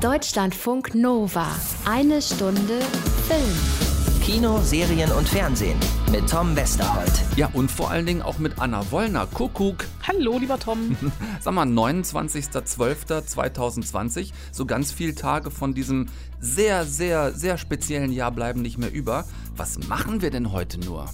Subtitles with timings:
[0.00, 1.48] Deutschlandfunk Nova.
[1.84, 2.78] Eine Stunde
[3.26, 4.22] Film.
[4.22, 5.76] Kino, Serien und Fernsehen
[6.12, 7.10] mit Tom Westerholt.
[7.34, 9.26] Ja, und vor allen Dingen auch mit Anna Wollner.
[9.26, 9.86] Kuckuck.
[10.06, 10.96] Hallo, lieber Tom.
[11.40, 16.06] Sag mal, 29.12.2020, so ganz viele Tage von diesem
[16.38, 19.24] sehr, sehr, sehr speziellen Jahr bleiben nicht mehr über.
[19.56, 21.06] Was machen wir denn heute nur?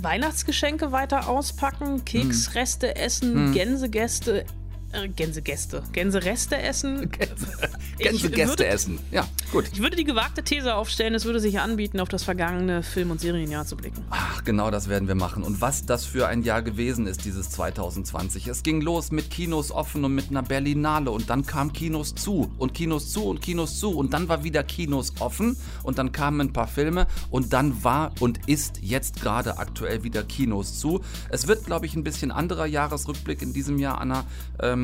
[0.00, 4.44] Weihnachtsgeschenke weiter auspacken, Keksreste essen, Gänsegäste,
[4.92, 7.10] äh, Gänsegäste, Gänsereste essen.
[7.98, 8.98] Gänsegäste essen.
[9.10, 9.66] Ja, gut.
[9.72, 13.20] Ich würde die gewagte These aufstellen, es würde sich anbieten, auf das vergangene Film- und
[13.20, 14.02] Serienjahr zu blicken.
[14.10, 15.42] Ach, genau das werden wir machen.
[15.42, 18.46] Und was das für ein Jahr gewesen ist, dieses 2020.
[18.46, 22.50] Es ging los mit Kinos offen und mit einer Berlinale und dann kam Kinos zu
[22.56, 26.40] und Kinos zu und Kinos zu und dann war wieder Kinos offen und dann kamen
[26.40, 31.02] ein paar Filme und dann war und ist jetzt gerade aktuell wieder Kinos zu.
[31.28, 34.24] Es wird, glaube ich, ein bisschen anderer Jahresrückblick in diesem Jahr, Anna.
[34.60, 34.77] Ähm,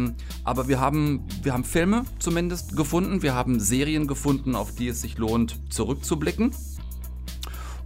[0.44, 5.00] aber wir haben, wir haben Filme zumindest gefunden, wir haben Serien gefunden, auf die es
[5.00, 6.52] sich lohnt, zurückzublicken.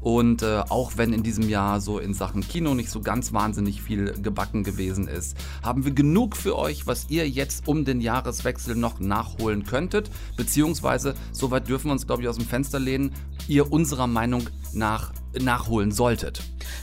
[0.00, 3.82] Und äh, auch wenn in diesem Jahr so in Sachen Kino nicht so ganz wahnsinnig
[3.82, 8.76] viel gebacken gewesen ist, haben wir genug für euch, was ihr jetzt um den Jahreswechsel
[8.76, 10.10] noch nachholen könntet.
[10.36, 13.12] Beziehungsweise, soweit dürfen wir uns, glaube ich, aus dem Fenster lehnen,
[13.48, 15.12] ihr unserer Meinung nach
[15.44, 16.40] nachholen solltet.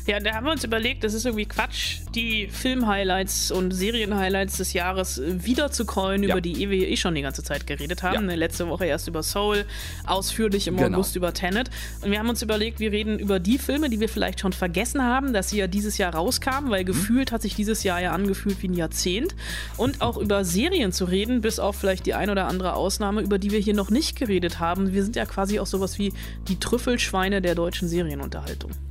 [0.07, 4.73] Ja, da haben wir uns überlegt, das ist irgendwie Quatsch, die Film-Highlights und Serien-Highlights des
[4.73, 6.31] Jahres äh, wiederzucallen, Ja.
[6.31, 8.29] über die wir eh schon die ganze Zeit geredet haben.
[8.29, 8.35] Ja.
[8.35, 9.65] Letzte Woche erst über Soul,
[10.05, 10.97] ausführlich im Genau.
[10.97, 11.69] August über Tenet.
[12.01, 15.01] Und wir haben uns überlegt, wir reden über die Filme, die wir vielleicht schon vergessen
[15.03, 16.71] haben, dass sie ja dieses Jahr rauskamen, Mhm.
[16.71, 19.35] weil gefühlt hat sich dieses Jahr ja angefühlt wie ein Jahrzehnt.
[19.77, 23.37] Und auch über Serien zu reden, bis auf vielleicht die ein oder andere Ausnahme, über
[23.39, 24.93] die wir hier noch nicht geredet haben.
[24.93, 26.13] Wir sind ja quasi auch sowas wie
[26.47, 28.44] die Trüffelschweine der deutschen Serienunterhaltung.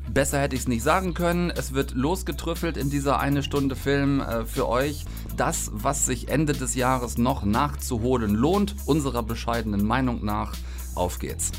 [0.08, 1.50] Besser hätte ich es nicht sagen können.
[1.50, 5.04] Es wird losgetrüffelt in dieser eine Stunde Film äh, für euch.
[5.36, 10.54] Das, was sich Ende des Jahres noch nachzuholen lohnt, unserer bescheidenen Meinung nach.
[10.94, 11.50] Auf geht's.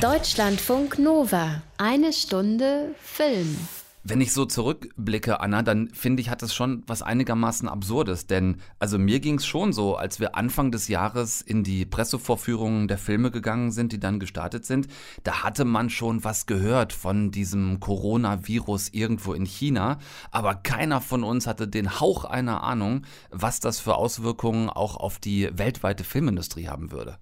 [0.00, 1.62] Deutschlandfunk Nova.
[1.76, 3.56] Eine Stunde Film.
[4.02, 8.26] Wenn ich so zurückblicke, Anna, dann finde ich, hat es schon was einigermaßen Absurdes.
[8.26, 12.88] Denn, also mir ging es schon so, als wir Anfang des Jahres in die Pressevorführungen
[12.88, 14.88] der Filme gegangen sind, die dann gestartet sind,
[15.22, 19.98] da hatte man schon was gehört von diesem Coronavirus irgendwo in China.
[20.30, 25.18] Aber keiner von uns hatte den Hauch einer Ahnung, was das für Auswirkungen auch auf
[25.18, 27.18] die weltweite Filmindustrie haben würde.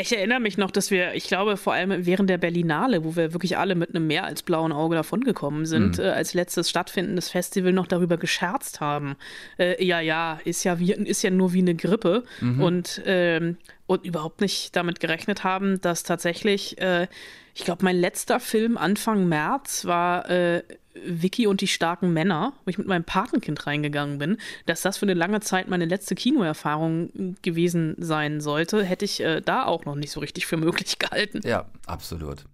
[0.00, 3.32] Ich erinnere mich noch, dass wir, ich glaube, vor allem während der Berlinale, wo wir
[3.32, 7.72] wirklich alle mit einem mehr als blauen Auge davongekommen sind, äh, als letztes stattfindendes Festival
[7.72, 9.16] noch darüber gescherzt haben.
[9.58, 12.24] Äh, ja, ja, ist ja, wie, ist ja nur wie eine Grippe
[12.60, 13.56] und, ähm,
[13.88, 17.08] und überhaupt nicht damit gerechnet haben, dass tatsächlich, äh,
[17.54, 20.62] ich glaube, mein letzter Film Anfang März war äh,
[20.94, 25.06] Vicky und die starken Männer, wo ich mit meinem Patenkind reingegangen bin, dass das für
[25.06, 29.94] eine lange Zeit meine letzte Kinoerfahrung gewesen sein sollte, hätte ich äh, da auch noch
[29.94, 31.40] nicht so richtig für möglich gehalten.
[31.44, 32.44] Ja, absolut.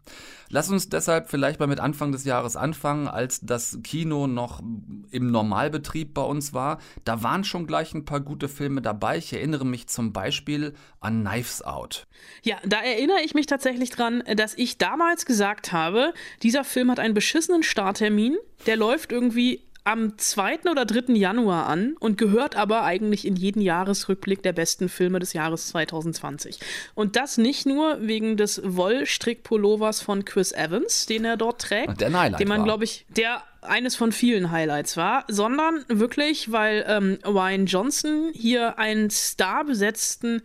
[0.48, 4.62] Lass uns deshalb vielleicht mal mit Anfang des Jahres anfangen, als das Kino noch
[5.10, 6.78] im Normalbetrieb bei uns war.
[7.04, 9.18] Da waren schon gleich ein paar gute Filme dabei.
[9.18, 12.06] Ich erinnere mich zum Beispiel an Knives Out.
[12.42, 16.12] Ja, da erinnere ich mich tatsächlich dran, dass ich damals gesagt habe,
[16.42, 20.70] dieser Film hat einen beschissenen Starttermin, der läuft irgendwie am 2.
[20.70, 21.12] oder 3.
[21.14, 26.58] Januar an und gehört aber eigentlich in jeden Jahresrückblick der besten Filme des Jahres 2020.
[26.94, 32.08] Und das nicht nur wegen des Wollstrickpullovers von Chris Evans, den er dort trägt, Der
[32.08, 36.84] ein Highlight den man, glaube ich, der eines von vielen Highlights war, sondern wirklich, weil
[36.86, 40.42] ähm, Ryan Johnson hier einen starbesetzten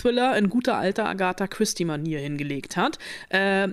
[0.00, 2.98] Thriller in guter alter Agatha Christie-Manier hingelegt hat.
[3.30, 3.68] Äh,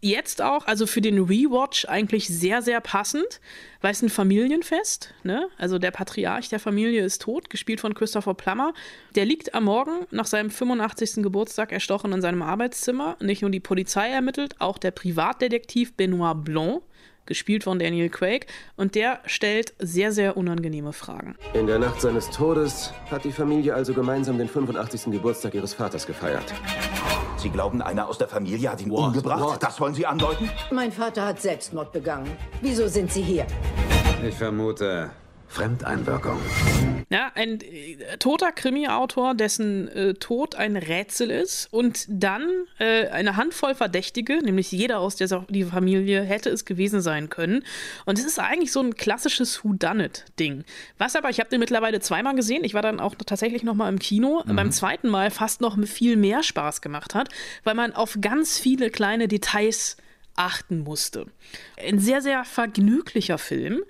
[0.00, 3.40] jetzt auch, also für den Rewatch eigentlich sehr, sehr passend,
[3.80, 5.48] weil es ein Familienfest, ne?
[5.58, 8.72] Also der Patriarch der Familie ist tot, gespielt von Christopher Plummer.
[9.14, 11.22] Der liegt am Morgen nach seinem 85.
[11.22, 13.16] Geburtstag erstochen in seinem Arbeitszimmer.
[13.20, 16.82] Nicht nur die Polizei ermittelt, auch der Privatdetektiv Benoit Blanc,
[17.26, 18.46] gespielt von Daniel Craig,
[18.76, 21.36] und der stellt sehr, sehr unangenehme Fragen.
[21.54, 25.12] In der Nacht seines Todes hat die Familie also gemeinsam den 85.
[25.12, 26.52] Geburtstag ihres Vaters gefeiert.
[27.40, 29.06] Sie glauben, einer aus der Familie hat ihn What?
[29.08, 29.40] umgebracht?
[29.40, 29.62] What?
[29.62, 30.50] Das wollen Sie andeuten?
[30.70, 32.30] Mein Vater hat Selbstmord begangen.
[32.60, 33.46] Wieso sind Sie hier?
[34.26, 35.10] Ich vermute
[35.50, 36.38] Fremdeinwirkung.
[37.10, 42.46] Ja, ein äh, toter Krimi-Autor, dessen äh, Tod ein Rätsel ist und dann
[42.78, 47.64] äh, eine Handvoll Verdächtige, nämlich jeder aus dieser die Familie hätte es gewesen sein können.
[48.06, 50.64] Und es ist eigentlich so ein klassisches Whodunit-Ding.
[50.98, 53.88] Was aber, ich habe den mittlerweile zweimal gesehen, ich war dann auch tatsächlich noch mal
[53.88, 57.28] im Kino, beim zweiten Mal fast noch viel mehr Spaß gemacht hat,
[57.64, 59.96] weil man auf ganz viele kleine Details
[60.36, 61.26] achten musste.
[61.76, 63.82] Ein sehr, sehr vergnüglicher Film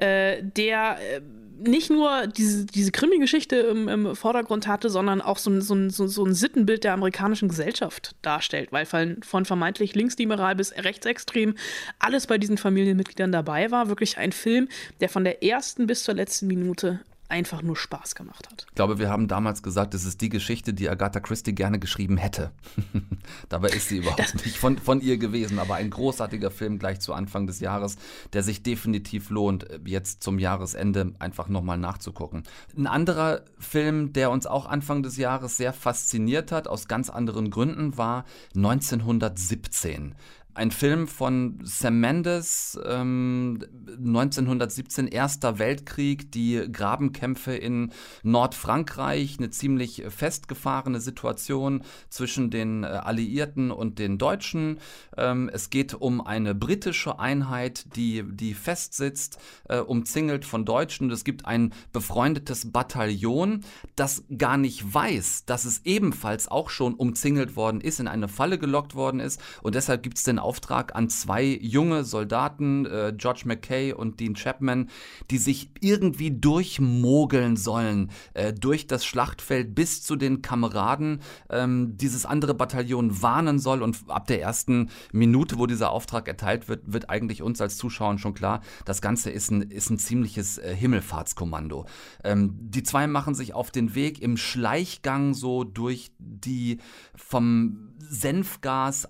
[0.00, 1.20] äh, der äh,
[1.60, 5.90] nicht nur diese, diese Krimi-Geschichte im, im, Vordergrund hatte, sondern auch so ein, so, ein,
[5.90, 11.54] so ein Sittenbild der amerikanischen Gesellschaft darstellt, weil von, von vermeintlich linksliberal bis rechtsextrem
[11.98, 13.88] alles bei diesen Familienmitgliedern dabei war.
[13.88, 14.68] Wirklich ein Film,
[15.00, 17.00] der von der ersten bis zur letzten Minute
[17.30, 18.66] einfach nur Spaß gemacht hat.
[18.68, 22.16] Ich glaube, wir haben damals gesagt, es ist die Geschichte, die Agatha Christie gerne geschrieben
[22.16, 22.52] hätte.
[23.48, 27.00] Dabei ist sie überhaupt das nicht von, von ihr gewesen, aber ein großartiger Film gleich
[27.00, 27.96] zu Anfang des Jahres,
[28.32, 32.42] der sich definitiv lohnt, jetzt zum Jahresende einfach nochmal nachzugucken.
[32.76, 37.50] Ein anderer Film, der uns auch Anfang des Jahres sehr fasziniert hat, aus ganz anderen
[37.50, 38.24] Gründen, war
[38.54, 40.14] 1917.
[40.52, 47.92] Ein Film von Sam Mendes, ähm, 1917, Erster Weltkrieg, die Grabenkämpfe in
[48.24, 54.80] Nordfrankreich, eine ziemlich festgefahrene Situation zwischen den äh, Alliierten und den Deutschen.
[55.16, 59.38] Ähm, es geht um eine britische Einheit, die, die festsitzt,
[59.68, 61.10] äh, umzingelt von Deutschen.
[61.12, 63.60] Es gibt ein befreundetes Bataillon,
[63.94, 68.58] das gar nicht weiß, dass es ebenfalls auch schon umzingelt worden ist, in eine Falle
[68.58, 69.40] gelockt worden ist.
[69.62, 74.34] Und deshalb gibt es den Auftrag an zwei junge Soldaten, äh, George McKay und Dean
[74.34, 74.88] Chapman,
[75.30, 81.20] die sich irgendwie durchmogeln sollen äh, durch das Schlachtfeld bis zu den Kameraden.
[81.48, 86.68] Ähm, dieses andere Bataillon warnen soll und ab der ersten Minute, wo dieser Auftrag erteilt
[86.68, 90.58] wird, wird eigentlich uns als Zuschauern schon klar, das Ganze ist ein, ist ein ziemliches
[90.58, 91.86] äh, Himmelfahrtskommando.
[92.24, 96.78] Ähm, die zwei machen sich auf den Weg im Schleichgang so durch die
[97.14, 99.08] vom Senfgas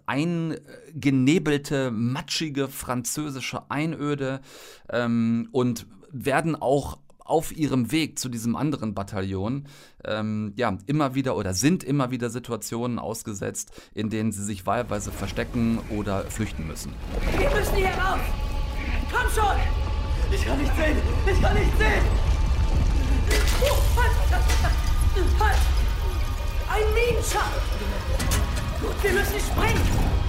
[1.20, 4.40] eingenebelte, matschige französische Einöde
[4.90, 9.67] ähm, und werden auch auf ihrem Weg zu diesem anderen Bataillon
[10.05, 15.12] ähm, ja immer wieder oder sind immer wieder Situationen ausgesetzt, in denen sie sich wahlweise
[15.12, 16.93] verstecken oder flüchten müssen.
[17.38, 18.20] Wir müssen hier raus!
[19.12, 19.56] Komm schon!
[20.32, 20.96] Ich kann nicht sehen!
[21.32, 22.05] Ich kann nicht sehen!
[23.62, 24.11] Oh, halt!
[25.38, 25.58] Halt!
[26.69, 27.61] Ein Minenschacht!
[28.81, 30.19] Gut, wir müssen springen.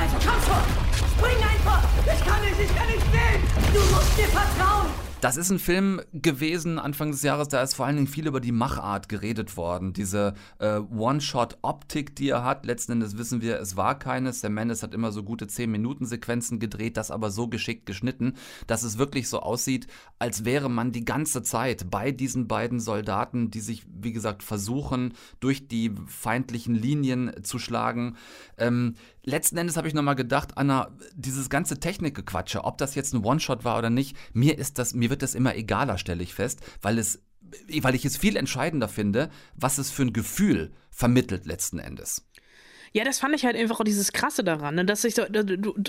[0.00, 1.10] Also komm schon.
[1.10, 1.84] Spring einfach.
[2.06, 3.74] Ich kann nicht, ich kann nicht sehen.
[3.74, 4.86] Du musst dir vertrauen.
[5.20, 8.40] Das ist ein Film gewesen Anfang des Jahres, da ist vor allen Dingen viel über
[8.40, 9.92] die Machart geredet worden.
[9.92, 12.64] Diese äh, One-Shot-Optik, die er hat.
[12.64, 14.32] Letzten Endes wissen wir, es war keine.
[14.32, 18.36] Sam Mendes hat immer so gute 10-Minuten-Sequenzen gedreht, das aber so geschickt geschnitten,
[18.66, 19.88] dass es wirklich so aussieht,
[20.18, 25.12] als wäre man die ganze Zeit bei diesen beiden Soldaten, die sich, wie gesagt, versuchen,
[25.38, 28.16] durch die feindlichen Linien zu schlagen.
[28.56, 33.24] Ähm, letzten Endes habe ich nochmal gedacht, Anna, dieses ganze Technikgequatsche, ob das jetzt ein
[33.24, 36.60] One-Shot war oder nicht, mir ist das, mir wird das immer egaler, stelle ich fest,
[36.82, 37.22] weil es,
[37.80, 42.26] weil ich es viel entscheidender finde, was es für ein Gefühl vermittelt letzten Endes.
[42.92, 44.84] Ja, das fand ich halt einfach auch dieses Krasse daran, ne?
[44.84, 45.22] dass ich so,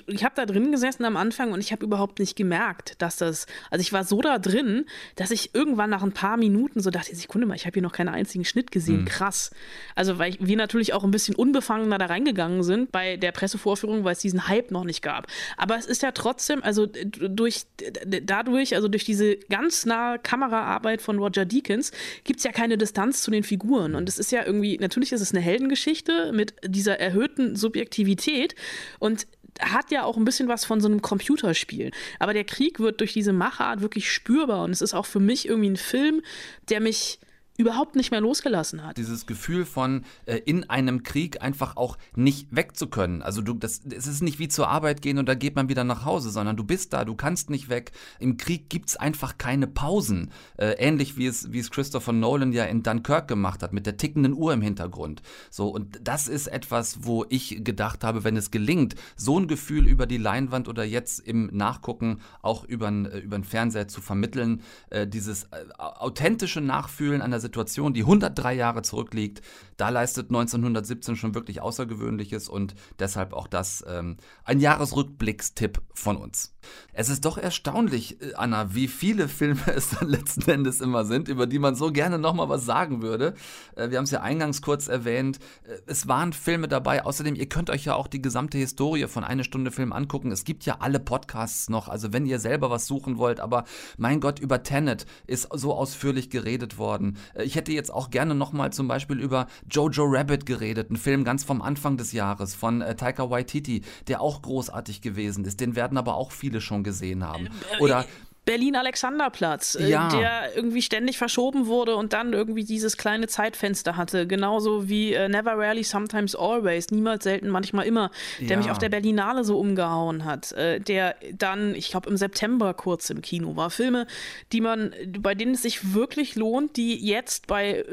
[0.05, 3.47] ich habe da drin gesessen am Anfang und ich habe überhaupt nicht gemerkt, dass das,
[3.71, 7.15] also ich war so da drin, dass ich irgendwann nach ein paar Minuten so dachte,
[7.15, 9.05] Sekunde mal, ich habe hier noch keinen einzigen Schnitt gesehen, mhm.
[9.05, 9.49] krass.
[9.95, 14.13] Also weil wir natürlich auch ein bisschen unbefangener da reingegangen sind bei der Pressevorführung, weil
[14.13, 15.25] es diesen Hype noch nicht gab.
[15.57, 17.63] Aber es ist ja trotzdem, also durch,
[18.05, 21.91] dadurch, also durch diese ganz nahe Kameraarbeit von Roger Deakins,
[22.23, 23.95] gibt es ja keine Distanz zu den Figuren.
[23.95, 28.55] Und es ist ja irgendwie, natürlich ist es eine Heldengeschichte mit dieser dieser erhöhten Subjektivität
[28.99, 29.27] und
[29.59, 31.91] hat ja auch ein bisschen was von so einem Computerspiel.
[32.19, 35.47] Aber der Krieg wird durch diese Machart wirklich spürbar und es ist auch für mich
[35.47, 36.21] irgendwie ein Film,
[36.69, 37.19] der mich
[37.57, 38.97] überhaupt nicht mehr losgelassen hat.
[38.97, 43.21] Dieses Gefühl von äh, in einem Krieg einfach auch nicht weg zu können.
[43.21, 45.83] Also du, das, es ist nicht wie zur Arbeit gehen und da geht man wieder
[45.83, 47.91] nach Hause, sondern du bist da, du kannst nicht weg.
[48.19, 50.31] Im Krieg gibt es einfach keine Pausen.
[50.57, 53.97] Äh, ähnlich wie es, wie es Christopher Nolan ja in Dunkirk gemacht hat, mit der
[53.97, 55.21] tickenden Uhr im Hintergrund.
[55.49, 59.87] So, und das ist etwas, wo ich gedacht habe, wenn es gelingt, so ein Gefühl
[59.87, 65.43] über die Leinwand oder jetzt im Nachgucken auch über den Fernseher zu vermitteln, äh, dieses
[65.45, 69.41] äh, authentische Nachfühlen einer Situation, die 103 Jahre zurückliegt,
[69.75, 76.55] da leistet 1917 schon wirklich Außergewöhnliches und deshalb auch das ähm, ein Jahresrückblickstipp von uns.
[76.93, 81.27] Es ist doch erstaunlich, äh, Anna, wie viele Filme es dann letzten Endes immer sind,
[81.27, 83.33] über die man so gerne nochmal was sagen würde.
[83.75, 85.39] Äh, wir haben es ja eingangs kurz erwähnt.
[85.63, 87.05] Äh, es waren Filme dabei.
[87.05, 90.31] Außerdem, ihr könnt euch ja auch die gesamte Historie von Eine Stunde Film angucken.
[90.31, 91.87] Es gibt ja alle Podcasts noch.
[91.87, 93.63] Also wenn ihr selber was suchen wollt, aber
[93.97, 97.17] mein Gott, über Tenet ist so ausführlich geredet worden.
[97.35, 101.43] Ich hätte jetzt auch gerne nochmal zum Beispiel über Jojo Rabbit geredet, ein Film ganz
[101.43, 105.59] vom Anfang des Jahres von äh, Taika Waititi, der auch großartig gewesen ist.
[105.59, 107.49] Den werden aber auch viele schon gesehen haben.
[107.79, 108.05] Oder
[108.45, 110.09] Berlin-Alexanderplatz, äh, Ja.
[110.09, 114.25] der irgendwie ständig verschoben wurde und dann irgendwie dieses kleine Zeitfenster hatte.
[114.27, 118.57] Genauso wie äh, Never Rarely, Sometimes Always, niemals, selten, manchmal immer, der Ja.
[118.57, 120.51] mich auf der Berlinale so umgehauen hat.
[120.53, 123.69] Äh, der dann, ich glaube, im September kurz im Kino war.
[123.69, 124.07] Filme,
[124.51, 127.85] die man, bei denen es sich wirklich lohnt, die jetzt bei äh,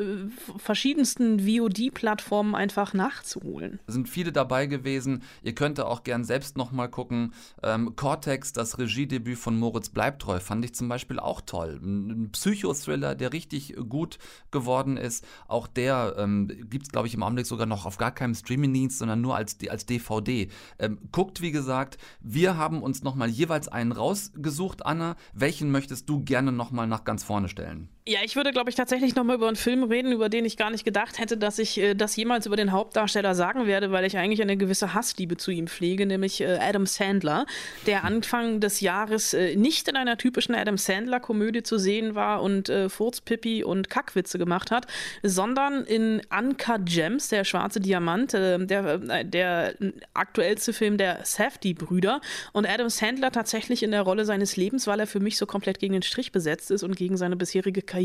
[0.56, 3.80] verschiedensten VOD-Plattformen einfach nachzuholen.
[3.86, 5.22] Es sind viele dabei gewesen.
[5.42, 7.32] Ihr könnt da auch gern selbst nochmal gucken.
[7.62, 11.80] Ähm, Cortex, das Regiedebüt von Moritz Bleibtreu, fand ich zum Beispiel auch toll.
[11.82, 14.18] Ein ein Psychothriller, der richtig gut
[14.50, 15.26] geworden ist.
[15.46, 18.98] Auch der ähm, gibt es, glaube ich, im Augenblick sogar noch auf gar keinem Streamingdienst,
[18.98, 20.48] sondern nur als, als DVD.
[20.78, 25.16] Ähm, guckt, wie gesagt, wir haben uns nochmal jeweils einen rausgesucht, Anna.
[25.32, 27.88] Welchen möchtest du gerne nochmal nach ganz vorne stellen?
[28.08, 30.70] Ja, ich würde, glaube ich, tatsächlich nochmal über einen Film reden, über den ich gar
[30.70, 34.16] nicht gedacht hätte, dass ich äh, das jemals über den Hauptdarsteller sagen werde, weil ich
[34.16, 37.44] eigentlich eine gewisse Hassliebe zu ihm pflege, nämlich äh, Adam Sandler,
[37.84, 42.70] der Anfang des Jahres äh, nicht in einer typischen Adam Sandler-Komödie zu sehen war und
[42.70, 44.86] äh, Furzpipi und Kackwitze gemacht hat,
[45.22, 49.74] sondern in Uncut Gems, der schwarze Diamant, äh, der, äh, der
[50.14, 52.22] aktuellste Film der Safdie-Brüder
[52.54, 55.78] und Adam Sandler tatsächlich in der Rolle seines Lebens, weil er für mich so komplett
[55.78, 57.97] gegen den Strich besetzt ist und gegen seine bisherige Karriere.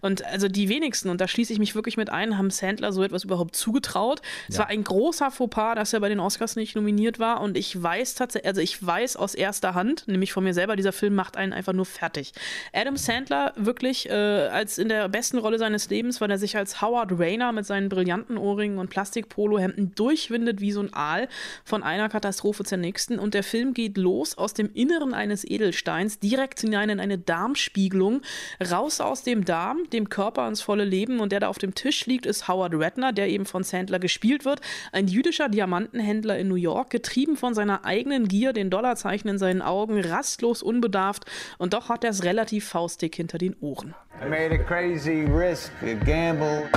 [0.00, 3.02] Und also die wenigsten, und da schließe ich mich wirklich mit ein, haben Sandler so
[3.02, 4.22] etwas überhaupt zugetraut.
[4.48, 7.80] Es war ein großer Fauxpas, dass er bei den Oscars nicht nominiert war und ich
[7.80, 11.36] weiß tatsächlich, also ich weiß aus erster Hand, nämlich von mir selber, dieser Film macht
[11.36, 12.32] einen einfach nur fertig.
[12.72, 16.80] Adam Sandler wirklich äh, als in der besten Rolle seines Lebens, weil er sich als
[16.82, 21.28] Howard Rayner mit seinen brillanten Ohrringen und Plastikpolohemden durchwindet wie so ein Aal
[21.64, 26.18] von einer Katastrophe zur nächsten und der Film geht los aus dem Inneren eines Edelsteins
[26.18, 28.22] direkt hinein in eine Darmspiegelung,
[28.70, 32.06] raus aus dem Darm, dem Körper ans volle Leben und der da auf dem Tisch
[32.06, 34.60] liegt, ist Howard Ratner, der eben von Sandler gespielt wird,
[34.92, 39.62] ein jüdischer Diamantenhändler in New York, getrieben von seiner eigenen Gier, den Dollarzeichen in seinen
[39.62, 41.24] Augen, rastlos unbedarft
[41.58, 43.94] und doch hat er es relativ faustig hinter den Ohren.
[44.22, 46.68] I made a crazy risk, a gamble.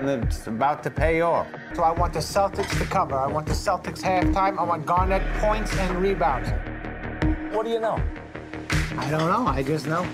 [0.00, 1.46] And it's about to pay off.
[1.74, 3.16] So I want the Celtics to cover.
[3.16, 4.58] I want the Celtics halftime.
[4.58, 6.48] I want Garnett points and rebounds.
[7.52, 7.98] What do you know?
[9.00, 9.48] I don't know.
[9.50, 10.04] I just know.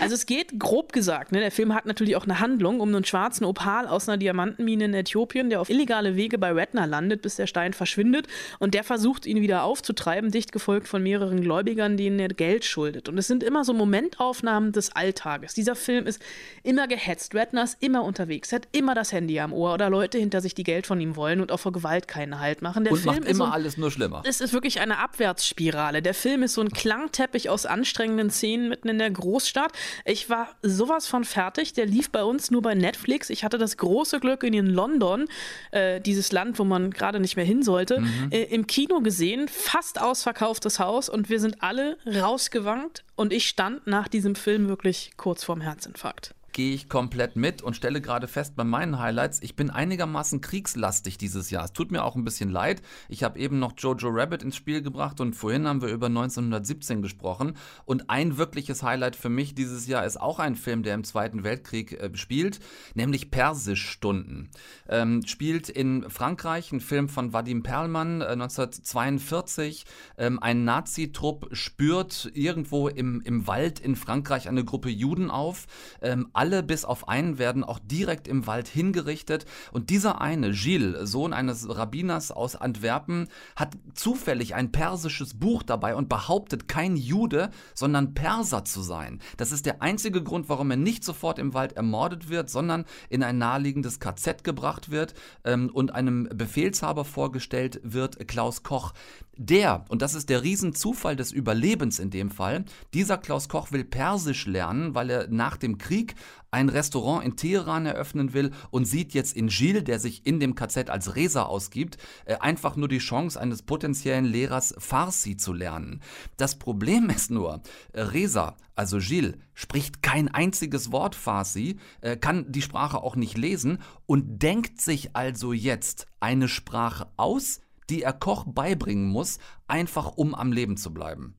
[0.00, 3.04] Also es geht grob gesagt, ne, der Film hat natürlich auch eine Handlung um einen
[3.04, 7.36] schwarzen Opal aus einer Diamantenmine in Äthiopien, der auf illegale Wege bei Redner landet, bis
[7.36, 8.26] der Stein verschwindet
[8.60, 13.10] und der versucht ihn wieder aufzutreiben, dicht gefolgt von mehreren Gläubigern, denen er Geld schuldet.
[13.10, 15.52] Und es sind immer so Momentaufnahmen des Alltages.
[15.52, 16.22] Dieser Film ist
[16.62, 20.40] immer gehetzt, Redner ist immer unterwegs, hat immer das Handy am Ohr oder Leute hinter
[20.40, 22.84] sich, die Geld von ihm wollen und auch vor Gewalt keinen Halt machen.
[22.84, 24.22] Der Und Film macht ist so immer ein- alles nur schlimmer.
[24.24, 26.00] es ist wirklich eine Abwärtsspirale.
[26.00, 27.66] Der Film ist so ein Klangteppich aus
[28.00, 29.72] anstrengenden Szenen mitten in der Großstadt.
[30.04, 31.74] Ich war sowas von fertig.
[31.74, 33.28] Der lief bei uns nur bei Netflix.
[33.28, 35.26] Ich hatte das große Glück, ihn in London,
[35.70, 39.48] äh, dieses Land, wo man gerade nicht mehr hin sollte, äh, im Kino gesehen.
[39.48, 43.04] Fast ausverkauftes Haus und wir sind alle rausgewankt.
[43.16, 46.34] Und ich stand nach diesem Film wirklich kurz vorm Herzinfarkt.
[46.52, 51.18] Gehe ich komplett mit und stelle gerade fest bei meinen Highlights, ich bin einigermaßen kriegslastig
[51.18, 51.64] dieses Jahr.
[51.64, 52.82] Es tut mir auch ein bisschen leid.
[53.08, 57.02] Ich habe eben noch Jojo Rabbit ins Spiel gebracht und vorhin haben wir über 1917
[57.02, 57.56] gesprochen.
[57.84, 61.44] Und ein wirkliches Highlight für mich dieses Jahr ist auch ein Film, der im Zweiten
[61.44, 62.60] Weltkrieg äh, spielt,
[62.94, 64.50] nämlich Persischstunden.
[64.88, 69.84] Ähm, spielt in Frankreich, ein Film von Vadim Perlmann, äh, 1942.
[70.18, 75.66] Ähm, ein Nazitrupp spürt irgendwo im, im Wald in Frankreich eine Gruppe Juden auf.
[76.02, 79.44] Ähm, alle bis auf einen werden auch direkt im Wald hingerichtet.
[79.72, 85.94] Und dieser eine, Gilles, Sohn eines Rabbiners aus Antwerpen, hat zufällig ein persisches Buch dabei
[85.94, 89.20] und behauptet, kein Jude, sondern Perser zu sein.
[89.36, 93.22] Das ist der einzige Grund, warum er nicht sofort im Wald ermordet wird, sondern in
[93.22, 95.12] ein naheliegendes KZ gebracht wird
[95.44, 98.94] ähm, und einem Befehlshaber vorgestellt wird, Klaus Koch.
[99.36, 103.84] Der, und das ist der Riesenzufall des Überlebens in dem Fall, dieser Klaus Koch will
[103.84, 106.14] Persisch lernen, weil er nach dem Krieg
[106.50, 110.54] ein Restaurant in Teheran eröffnen will und sieht jetzt in Gilles, der sich in dem
[110.54, 116.00] KZ als Resa ausgibt, äh, einfach nur die Chance eines potenziellen Lehrers Farsi zu lernen.
[116.36, 122.50] Das Problem ist nur, äh, Resa, also Gilles, spricht kein einziges Wort Farsi, äh, kann
[122.50, 127.60] die Sprache auch nicht lesen und denkt sich also jetzt eine Sprache aus,
[127.90, 131.34] die er Koch beibringen muss, einfach um am Leben zu bleiben.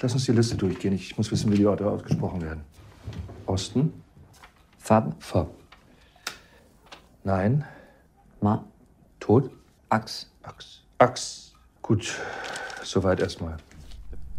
[0.00, 0.92] Lass uns die Liste durchgehen.
[0.92, 2.62] Ich muss wissen, wie die Orte ausgesprochen werden.
[3.46, 3.92] Osten.
[4.82, 5.14] Fab.
[5.22, 5.48] Fab.
[7.22, 7.64] Nein.
[8.40, 8.64] Ma.
[9.20, 9.48] Tod.
[9.90, 10.28] Ax.
[10.42, 10.80] Ax.
[10.98, 11.52] Ax.
[11.82, 12.16] Gut.
[12.82, 13.58] Soweit erstmal.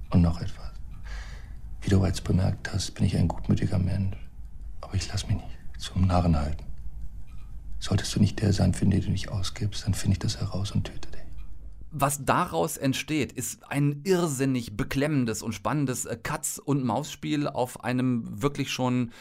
[0.10, 0.72] Und noch etwas.
[1.82, 4.18] Wie du bereits bemerkt hast, bin ich ein gutmütiger Mensch.
[4.82, 6.66] Aber ich lass mich nicht zum Narren halten.
[7.80, 10.72] Solltest du nicht der sein, für den du dich ausgibst, dann finde ich das heraus
[10.72, 11.22] und töte dich.
[11.96, 18.42] was daraus entsteht, ist ein irrsinnig beklemmendes und spannendes äh, Katz- und Maus-Spiel auf einem
[18.42, 19.12] wirklich schon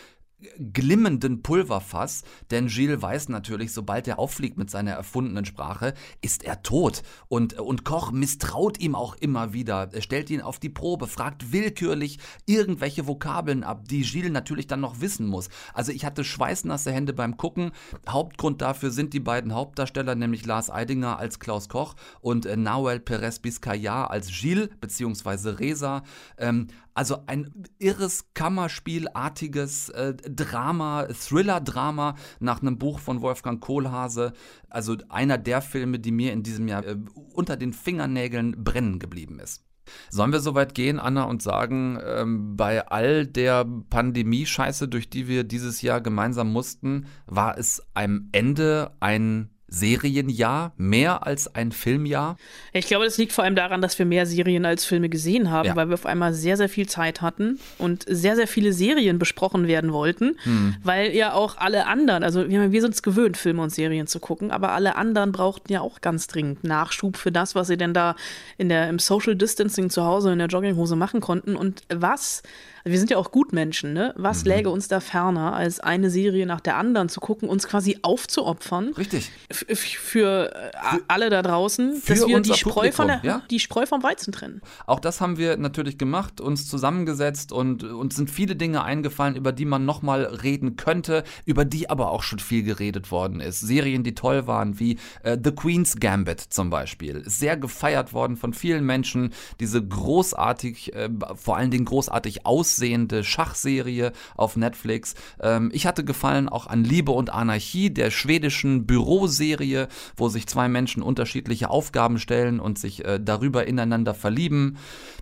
[0.72, 6.62] glimmenden Pulverfass, denn Gilles weiß natürlich, sobald er auffliegt mit seiner erfundenen Sprache, ist er
[6.62, 7.02] tot.
[7.28, 11.52] Und, und Koch misstraut ihm auch immer wieder, er stellt ihn auf die Probe, fragt
[11.52, 15.48] willkürlich irgendwelche Vokabeln ab, die Gilles natürlich dann noch wissen muss.
[15.74, 17.72] Also ich hatte schweißnasse Hände beim Gucken.
[18.08, 23.00] Hauptgrund dafür sind die beiden Hauptdarsteller, nämlich Lars Eidinger als Klaus Koch und äh, Nawel
[23.00, 25.50] Perez Biscaya als Gilles bzw.
[25.50, 26.02] Reza.
[26.38, 34.32] Ähm, also ein irres Kammerspielartiges äh, Drama, Thriller-Drama nach einem Buch von Wolfgang Kohlhase.
[34.68, 36.96] Also einer der Filme, die mir in diesem Jahr äh,
[37.32, 39.64] unter den Fingernägeln brennen geblieben ist.
[40.10, 45.28] Sollen wir so weit gehen, Anna, und sagen, ähm, bei all der Pandemie-Scheiße, durch die
[45.28, 52.36] wir dieses Jahr gemeinsam mussten, war es am Ende ein Serienjahr, mehr als ein Filmjahr?
[52.72, 55.68] Ich glaube, das liegt vor allem daran, dass wir mehr Serien als Filme gesehen haben,
[55.68, 55.76] ja.
[55.76, 59.66] weil wir auf einmal sehr, sehr viel Zeit hatten und sehr, sehr viele Serien besprochen
[59.66, 60.76] werden wollten, hm.
[60.82, 64.20] weil ja auch alle anderen, also wir, wir sind es gewöhnt, Filme und Serien zu
[64.20, 67.94] gucken, aber alle anderen brauchten ja auch ganz dringend Nachschub für das, was sie denn
[67.94, 68.14] da
[68.58, 72.42] in der, im Social Distancing zu Hause in der Jogginghose machen konnten und was
[72.84, 74.12] wir sind ja auch Gutmenschen, ne?
[74.16, 74.50] Was mhm.
[74.50, 78.92] läge uns da ferner, als eine Serie nach der anderen zu gucken, uns quasi aufzuopfern?
[78.96, 79.30] Richtig.
[79.50, 80.72] Für, für
[81.08, 83.42] alle da draußen, dass wir die Spreu, von der, ja?
[83.50, 84.60] die Spreu vom Weizen trennen.
[84.86, 89.52] Auch das haben wir natürlich gemacht, uns zusammengesetzt und uns sind viele Dinge eingefallen, über
[89.52, 93.60] die man nochmal reden könnte, über die aber auch schon viel geredet worden ist.
[93.60, 97.22] Serien, die toll waren, wie äh, The Queen's Gambit zum Beispiel.
[97.26, 99.32] Sehr gefeiert worden von vielen Menschen.
[99.60, 105.14] Diese großartig, äh, vor allen Dingen großartig aus aussehende Schachserie auf Netflix.
[105.40, 110.68] Ähm, ich hatte gefallen auch an Liebe und Anarchie, der schwedischen Büroserie, wo sich zwei
[110.68, 114.78] Menschen unterschiedliche Aufgaben stellen und sich äh, darüber ineinander verlieben.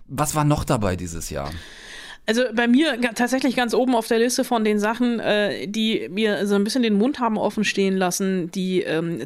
[0.07, 1.51] Was war noch dabei dieses Jahr?
[2.27, 6.45] Also bei mir tatsächlich ganz oben auf der Liste von den Sachen, äh, die mir
[6.45, 9.25] so ein bisschen den Mund haben offen stehen lassen, die ähm,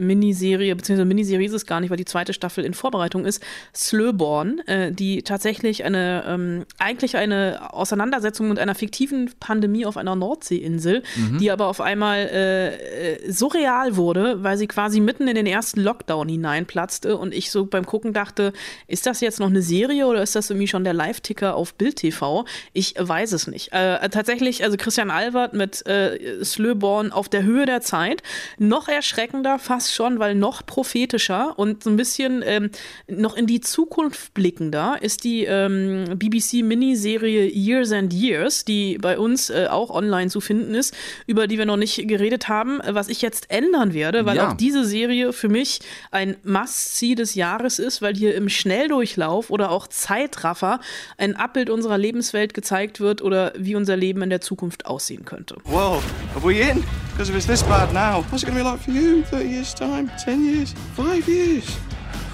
[0.00, 3.42] ZDF-Miniserie, beziehungsweise Miniserie ist es gar nicht, weil die zweite Staffel in Vorbereitung ist,
[3.74, 10.16] Slöborn, äh, die tatsächlich eine, ähm, eigentlich eine Auseinandersetzung mit einer fiktiven Pandemie auf einer
[10.16, 11.38] Nordseeinsel, mhm.
[11.38, 15.46] die aber auf einmal äh, äh so real wurde, weil sie quasi mitten in den
[15.46, 18.52] ersten Lockdown hineinplatzte und ich so beim Gucken dachte,
[18.86, 21.90] ist das jetzt noch eine Serie oder ist das irgendwie schon der Live-Ticker auf Bild?
[21.90, 22.44] Bild TV.
[22.72, 23.72] Ich weiß es nicht.
[23.72, 28.22] Äh, tatsächlich, also Christian Albert mit äh, Slöborn auf der Höhe der Zeit.
[28.58, 32.70] Noch erschreckender fast schon, weil noch prophetischer und so ein bisschen ähm,
[33.08, 39.50] noch in die Zukunft blickender ist die ähm, BBC-Miniserie Years and Years, die bei uns
[39.50, 40.94] äh, auch online zu finden ist,
[41.26, 44.48] über die wir noch nicht geredet haben, was ich jetzt ändern werde, weil ja.
[44.48, 49.70] auch diese Serie für mich ein Must-See des Jahres ist, weil hier im Schnelldurchlauf oder
[49.70, 50.80] auch Zeitraffer
[51.18, 55.56] ein Abbild unserer Lebenswelt gezeigt wird oder wie unser Leben in der Zukunft aussehen könnte.
[55.64, 56.02] Wow,
[56.34, 56.84] are we in?
[57.10, 59.24] Because if it's this bad now, what's it going to be like for you in
[59.24, 61.89] 30 years time, 10 years, 5 years?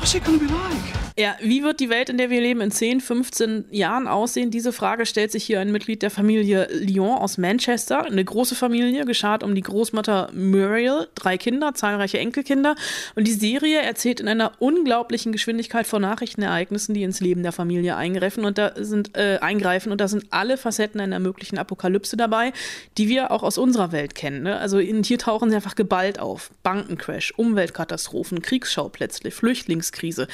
[0.07, 1.07] What's it gonna be like?
[1.19, 4.51] Ja, wie wird die Welt, in der wir leben, in 10, 15 Jahren aussehen?
[4.51, 8.05] Diese Frage stellt sich hier ein Mitglied der Familie Lyon aus Manchester.
[8.05, 12.75] Eine große Familie, geschart um die Großmutter Muriel, drei Kinder, zahlreiche Enkelkinder.
[13.15, 17.97] Und die Serie erzählt in einer unglaublichen Geschwindigkeit von Nachrichtenereignissen, die ins Leben der Familie
[17.97, 18.45] eingreifen.
[18.45, 19.93] Und da sind, äh, eingreifen.
[19.93, 22.53] Und da sind alle Facetten einer möglichen Apokalypse dabei,
[22.99, 24.43] die wir auch aus unserer Welt kennen.
[24.43, 24.59] Ne?
[24.59, 26.51] Also hier tauchen sie einfach geballt auf.
[26.63, 29.96] Bankencrash, Umweltkatastrophen, Kriegsschauplätze, Flüchtlingskrise.
[29.97, 30.29] Finanzkrise,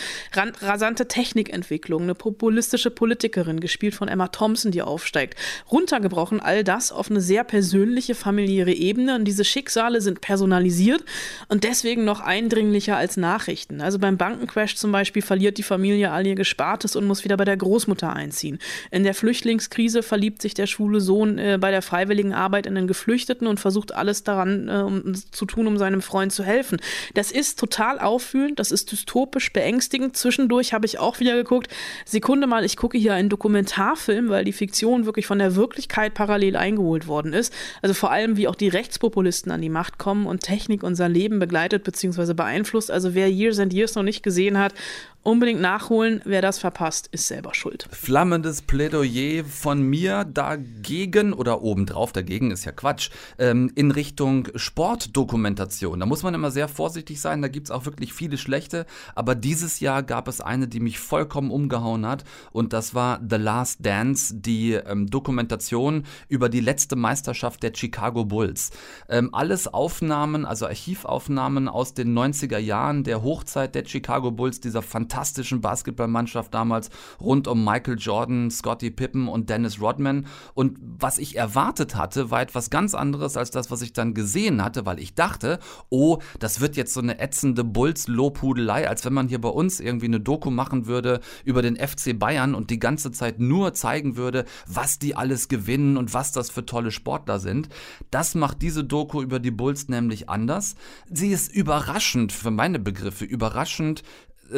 [0.61, 5.39] rasante Technikentwicklung, eine populistische Politikerin, gespielt von Emma Thompson, die aufsteigt.
[5.71, 11.05] Runtergebrochen all das auf eine sehr persönliche, familiäre Ebene und diese Schicksale sind personalisiert
[11.49, 13.81] und deswegen noch eindringlicher als Nachrichten.
[13.81, 17.45] Also beim Bankencrash zum Beispiel verliert die Familie all ihr Gespartes und muss wieder bei
[17.45, 18.59] der Großmutter einziehen.
[18.91, 22.87] In der Flüchtlingskrise verliebt sich der schwule Sohn äh, bei der freiwilligen Arbeit in den
[22.87, 26.81] Geflüchteten und versucht alles daran äh, um, zu tun, um seinem Freund zu helfen.
[27.15, 30.17] Das ist total auffühlend, das ist dystopisch, beängstigend.
[30.17, 31.69] Zwischendurch habe ich auch wieder geguckt,
[32.05, 36.57] Sekunde mal, ich gucke hier einen Dokumentarfilm, weil die Fiktion wirklich von der Wirklichkeit parallel
[36.57, 37.53] eingeholt worden ist.
[37.83, 41.39] Also vor allem, wie auch die Rechtspopulisten an die Macht kommen und Technik unser Leben
[41.39, 42.35] begleitet bzw.
[42.35, 42.91] beeinflusst.
[42.91, 44.75] Also wer Years and Years noch nicht gesehen hat,
[45.25, 46.21] Unbedingt nachholen.
[46.25, 47.87] Wer das verpasst, ist selber schuld.
[47.93, 56.01] Flammendes Plädoyer von mir dagegen oder obendrauf, dagegen ist ja Quatsch, ähm, in Richtung Sportdokumentation.
[56.01, 59.37] Da muss man immer sehr vorsichtig sein, da gibt es auch wirklich viele schlechte, aber
[59.37, 63.87] dieses Jahr gab es eine, die mich vollkommen umgehauen hat und das war The Last
[63.87, 68.73] Dance, die ähm, Dokumentation über die letzte Meisterschaft der Chicago Bulls.
[69.09, 74.83] Ähm, alles Aufnahmen, also Archivaufnahmen aus den 90er Jahren, der Hochzeit der Chicago Bulls, dieser
[74.83, 76.89] fantastischen fantastischen Basketballmannschaft damals
[77.21, 80.27] rund um Michael Jordan, Scottie Pippen und Dennis Rodman.
[80.55, 84.65] Und was ich erwartet hatte, war etwas ganz anderes als das, was ich dann gesehen
[84.65, 85.59] hatte, weil ich dachte,
[85.91, 90.07] oh, das wird jetzt so eine ätzende Bulls-Lobhudelei, als wenn man hier bei uns irgendwie
[90.07, 94.47] eine Doku machen würde über den FC Bayern und die ganze Zeit nur zeigen würde,
[94.67, 97.69] was die alles gewinnen und was das für tolle Sportler sind.
[98.11, 100.75] Das macht diese Doku über die Bulls nämlich anders.
[101.11, 104.03] Sie ist überraschend, für meine Begriffe, überraschend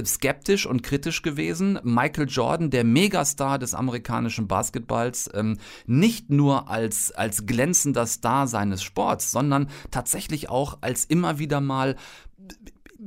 [0.05, 1.79] skeptisch und kritisch gewesen.
[1.83, 8.83] Michael Jordan, der Megastar des amerikanischen Basketballs, ähm, nicht nur als, als glänzender Star seines
[8.83, 11.97] Sports, sondern tatsächlich auch als immer wieder mal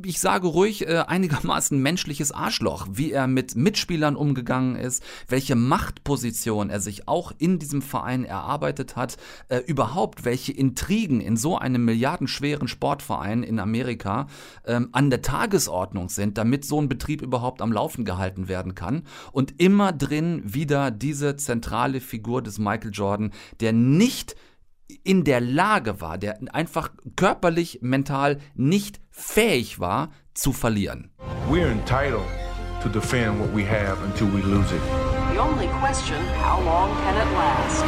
[0.04, 6.70] ich sage ruhig, äh, einigermaßen menschliches Arschloch, wie er mit Mitspielern umgegangen ist, welche Machtposition
[6.70, 9.18] er sich auch in diesem Verein erarbeitet hat,
[9.50, 14.28] äh, überhaupt welche Intrigen in so einem milliardenschweren Sportverein in Amerika
[14.66, 19.04] ähm, an der Tagesordnung sind, damit so ein Betrieb überhaupt am Laufen gehalten werden kann.
[19.32, 24.36] Und immer drin wieder diese zentrale Figur des Michael Jordan, der nicht
[25.04, 31.12] in der Lage war, der einfach körperlich, mental nicht fähig war zu verlieren.
[31.50, 32.26] We're entitled
[32.82, 34.82] to defend what we have until we lose it.
[35.34, 37.84] The only question, how long can it last?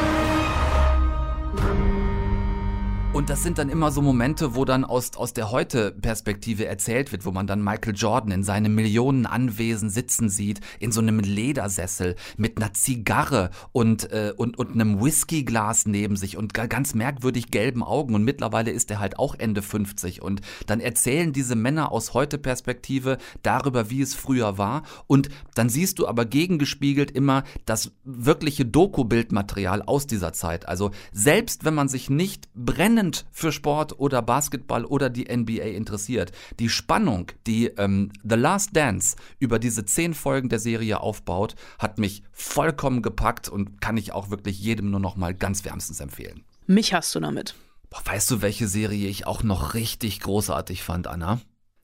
[3.20, 7.26] Und das sind dann immer so Momente, wo dann aus, aus der Heute-Perspektive erzählt wird,
[7.26, 12.56] wo man dann Michael Jordan in seinem Millionenanwesen sitzen sieht, in so einem Ledersessel mit
[12.56, 18.16] einer Zigarre und, äh, und, und einem Whiskyglas neben sich und ganz merkwürdig gelben Augen.
[18.16, 20.22] Und mittlerweile ist er halt auch Ende 50.
[20.22, 24.84] Und dann erzählen diese Männer aus Heute-Perspektive darüber, wie es früher war.
[25.08, 30.70] Und dann siehst du aber gegengespiegelt immer das wirkliche Doku-Bildmaterial aus dieser Zeit.
[30.70, 35.64] Also selbst wenn man sich nicht brennend brennend für Sport oder Basketball oder die NBA
[35.64, 41.56] interessiert, die Spannung, die ähm, The Last Dance über diese zehn Folgen der Serie aufbaut,
[41.78, 46.00] hat mich vollkommen gepackt und kann ich auch wirklich jedem nur noch mal ganz wärmstens
[46.00, 46.44] empfehlen.
[46.68, 47.56] Mich hast du damit.
[47.90, 51.40] Boah, weißt du, welche Serie ich auch noch richtig großartig fand, Anna?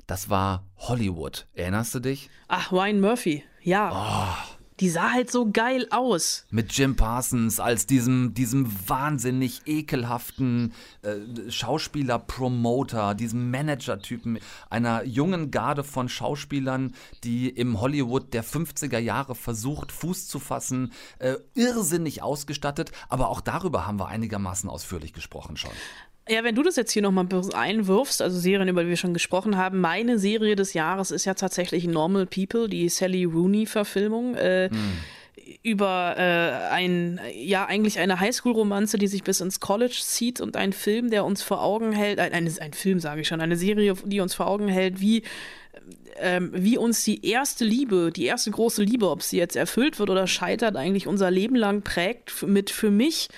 [0.05, 1.47] Das war Hollywood.
[1.53, 2.29] Erinnerst du dich?
[2.47, 3.43] Ach, Ryan Murphy.
[3.63, 3.89] Ja.
[3.91, 4.54] Oh.
[4.81, 6.45] Die sah halt so geil aus.
[6.49, 15.85] Mit Jim Parsons als diesem, diesem wahnsinnig ekelhaften äh, Schauspieler-Promoter, diesem Manager-Typen, einer jungen Garde
[15.85, 22.91] von Schauspielern, die im Hollywood der 50er Jahre versucht, Fuß zu fassen, äh, irrsinnig ausgestattet,
[23.07, 25.71] aber auch darüber haben wir einigermaßen ausführlich gesprochen schon.
[26.27, 29.57] Ja, wenn du das jetzt hier nochmal einwirfst, also Serien, über die wir schon gesprochen
[29.57, 34.35] haben, meine Serie des Jahres ist ja tatsächlich Normal People, die Sally Rooney-Verfilmung.
[34.35, 34.93] Äh, hm
[35.61, 40.73] über äh, ein, ja, eigentlich eine Highschool-Romanze, die sich bis ins College zieht und ein
[40.73, 43.95] Film, der uns vor Augen hält, ein, ein, ein Film sage ich schon, eine Serie,
[44.05, 45.23] die uns vor Augen hält, wie,
[46.17, 50.09] ähm, wie uns die erste Liebe, die erste große Liebe, ob sie jetzt erfüllt wird
[50.09, 53.29] oder scheitert, eigentlich unser Leben lang prägt, mit für mich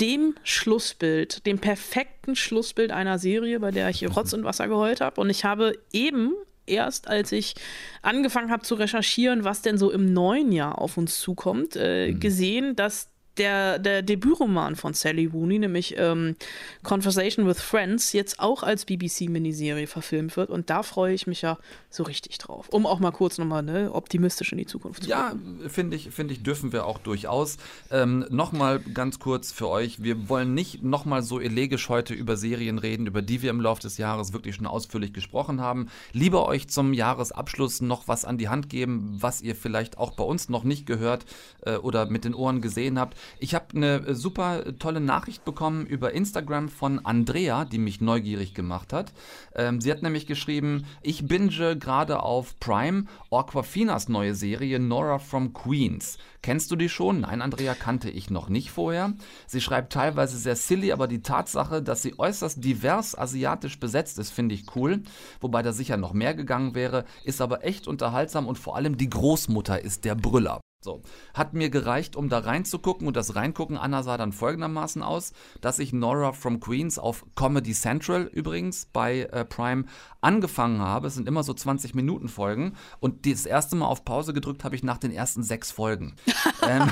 [0.00, 5.20] dem Schlussbild, dem perfekten Schlussbild einer Serie, bei der ich Rotz und Wasser geheult habe.
[5.20, 6.32] Und ich habe eben
[6.66, 7.54] erst, als ich
[8.02, 12.20] angefangen habe zu recherchieren, was denn so im neuen Jahr auf uns zukommt, äh, mhm.
[12.20, 16.36] gesehen, dass der, der Debütroman von Sally Rooney, nämlich ähm,
[16.82, 20.50] Conversation with Friends, jetzt auch als BBC-Miniserie verfilmt wird.
[20.50, 21.58] Und da freue ich mich ja
[21.90, 22.68] so richtig drauf.
[22.70, 25.34] Um auch mal kurz nochmal ne, optimistisch in die Zukunft zu Ja,
[25.68, 27.56] finde ich, finde ich, dürfen wir auch durchaus.
[27.90, 30.02] Ähm, nochmal ganz kurz für euch.
[30.02, 33.82] Wir wollen nicht nochmal so elegisch heute über Serien reden, über die wir im Laufe
[33.82, 35.88] des Jahres wirklich schon ausführlich gesprochen haben.
[36.12, 40.24] Lieber euch zum Jahresabschluss noch was an die Hand geben, was ihr vielleicht auch bei
[40.24, 41.24] uns noch nicht gehört
[41.62, 43.16] äh, oder mit den Ohren gesehen habt.
[43.38, 48.92] Ich habe eine super tolle Nachricht bekommen über Instagram von Andrea, die mich neugierig gemacht
[48.92, 49.12] hat.
[49.54, 55.52] Ähm, sie hat nämlich geschrieben, ich binge gerade auf Prime Aquafinas neue Serie Nora from
[55.52, 56.18] Queens.
[56.42, 57.22] Kennst du die schon?
[57.22, 59.14] Nein, Andrea kannte ich noch nicht vorher.
[59.46, 64.30] Sie schreibt teilweise sehr silly, aber die Tatsache, dass sie äußerst divers asiatisch besetzt ist,
[64.30, 65.02] finde ich cool.
[65.40, 69.10] Wobei da sicher noch mehr gegangen wäre, ist aber echt unterhaltsam und vor allem die
[69.10, 70.60] Großmutter ist der Brüller.
[70.86, 71.02] So,
[71.34, 75.78] hat mir gereicht, um da reinzugucken und das Reingucken, Anna, sah dann folgendermaßen aus, dass
[75.78, 79.86] ich Nora from Queens auf Comedy Central übrigens bei äh, Prime
[80.20, 81.08] angefangen habe.
[81.08, 84.76] Es sind immer so 20 Minuten Folgen und das erste Mal auf Pause gedrückt habe
[84.76, 86.14] ich nach den ersten sechs Folgen.
[86.62, 86.88] ähm,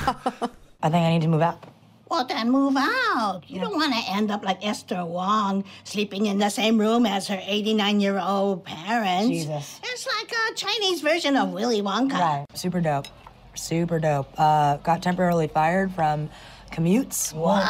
[0.83, 1.59] I think I need to move out.
[2.09, 3.45] Well, then move out.
[3.47, 7.27] You don't want to end up like Esther Wong, sleeping in the same room as
[7.29, 9.29] her 89 year old parents.
[9.29, 9.79] Jesus.
[9.83, 12.19] It's like a Chinese version of Willy Wonka.
[12.19, 12.45] Right.
[12.53, 13.07] Super dope.
[13.55, 14.27] Super dope.
[14.37, 16.29] Uh, got temporarily fired from
[16.71, 17.33] commutes.
[17.33, 17.63] What?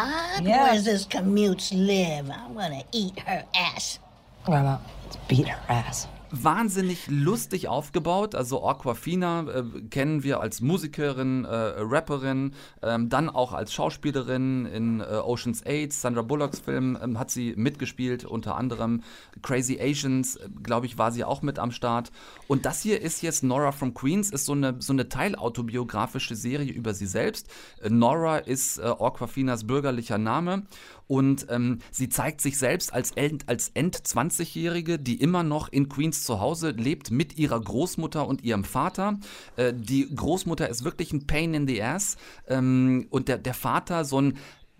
[0.44, 0.64] Yeah.
[0.64, 2.30] Where does this commutes live?
[2.30, 4.00] I'm gonna eat her ass.
[4.46, 6.08] Grandma, let's beat her ass.
[6.32, 8.36] Wahnsinnig lustig aufgebaut.
[8.36, 15.02] Also Aquafina äh, kennen wir als Musikerin, äh, Rapperin, ähm, dann auch als Schauspielerin in
[15.02, 19.04] äh, Ocean's 8, Sandra Bullocks Film ähm, hat sie mitgespielt, unter anderem
[19.42, 22.12] Crazy Asians, äh, glaube ich, war sie auch mit am Start.
[22.48, 26.72] Und das hier ist jetzt Nora from Queens, ist so eine, so eine teilautobiografische Serie
[26.72, 27.50] über sie selbst.
[27.82, 30.64] Äh, Nora ist äh, Aquafinas bürgerlicher Name
[31.08, 36.15] und ähm, sie zeigt sich selbst als, End, als End-20-Jährige, die immer noch in Queens
[36.24, 39.20] zu Hause lebt mit ihrer Großmutter und ihrem Vater.
[39.56, 44.06] Äh, die Großmutter ist wirklich ein Pain in the Ass ähm, und der, der Vater
[44.06, 44.38] so ein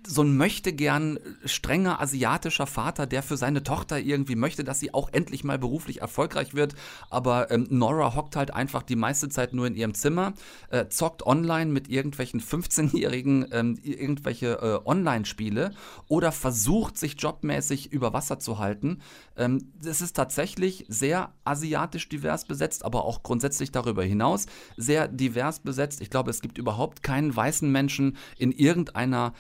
[0.08, 4.94] so ein möchte gern strenger asiatischer Vater, der für seine Tochter irgendwie möchte, dass sie
[4.94, 6.76] auch endlich mal beruflich erfolgreich wird.
[7.10, 10.34] Aber ähm, Nora hockt halt einfach die meiste Zeit nur in ihrem Zimmer,
[10.70, 15.72] äh, zockt online mit irgendwelchen 15-Jährigen ähm, irgendwelche äh, Online-Spiele
[16.08, 19.00] oder versucht sich jobmäßig über Wasser zu halten.
[19.38, 24.46] Ähm, es ist tatsächlich sehr asiatisch divers besetzt, aber auch grundsätzlich darüber hinaus
[24.78, 26.02] sehr divers besetzt.
[26.02, 29.34] Ich glaube, es gibt überhaupt keinen weißen Menschen in irgendeiner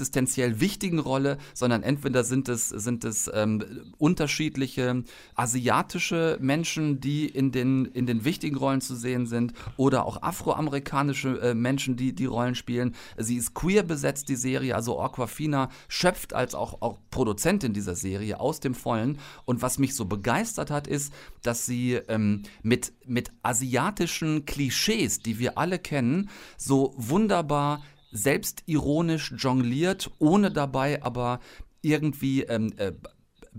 [0.00, 3.62] existenziell wichtigen Rolle, sondern entweder sind es, sind es ähm,
[3.98, 10.22] unterschiedliche asiatische Menschen, die in den, in den wichtigen Rollen zu sehen sind, oder auch
[10.22, 12.94] afroamerikanische äh, Menschen, die die Rollen spielen.
[13.18, 18.40] Sie ist queer besetzt, die Serie, also Aquafina schöpft als auch, auch Produzentin dieser Serie
[18.40, 19.18] aus dem Vollen.
[19.44, 25.38] Und was mich so begeistert hat, ist, dass sie ähm, mit, mit asiatischen Klischees, die
[25.38, 31.40] wir alle kennen, so wunderbar selbstironisch jongliert, ohne dabei aber
[31.82, 32.92] irgendwie ähm, äh,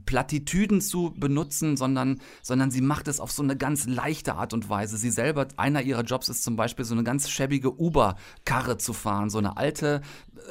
[0.05, 4.69] Plattitüden zu benutzen, sondern, sondern sie macht es auf so eine ganz leichte Art und
[4.69, 4.97] Weise.
[4.97, 9.29] Sie selber, einer ihrer Jobs ist zum Beispiel so eine ganz schäbige Uber-Karre zu fahren,
[9.29, 10.01] so eine alte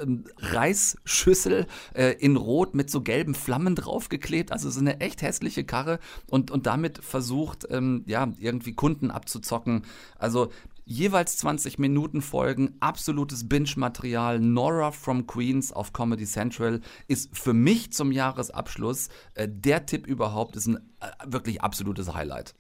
[0.01, 5.65] ähm, Reisschüssel äh, in Rot mit so gelben Flammen draufgeklebt, also so eine echt hässliche
[5.65, 9.83] Karre und, und damit versucht, ähm, ja, irgendwie Kunden abzuzocken.
[10.19, 10.51] Also
[10.91, 14.41] jeweils 20 Minuten Folgen, absolutes Binge-Material.
[14.41, 20.57] Nora from Queens auf Comedy Central ist für mich zum Jahresabschluss äh, der Tipp überhaupt,
[20.57, 22.57] ist ein äh, wirklich absolutes Highlight.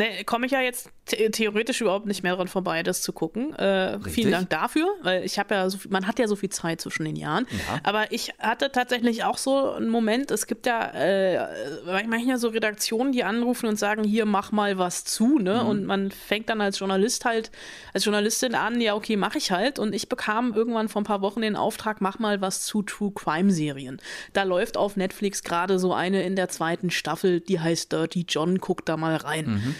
[0.00, 3.54] Ne, komme ich ja jetzt the theoretisch überhaupt nicht mehr dran vorbei, das zu gucken.
[3.56, 6.48] Äh, vielen Dank dafür, weil ich habe ja so viel, man hat ja so viel
[6.48, 7.46] Zeit zwischen den Jahren.
[7.50, 7.80] Ja.
[7.82, 11.46] Aber ich hatte tatsächlich auch so einen Moment, es gibt ja äh,
[11.84, 15.60] manchmal so Redaktionen, die anrufen und sagen, hier mach mal was zu, ne?
[15.62, 15.68] Mhm.
[15.68, 17.50] Und man fängt dann als Journalist halt,
[17.92, 19.78] als Journalistin an, ja, okay, mache ich halt.
[19.78, 23.12] Und ich bekam irgendwann vor ein paar Wochen den Auftrag, mach mal was zu True
[23.14, 24.00] Crime-Serien.
[24.32, 28.60] Da läuft auf Netflix gerade so eine in der zweiten Staffel, die heißt Dirty John,
[28.60, 29.46] guck da mal rein.
[29.46, 29.74] Mhm.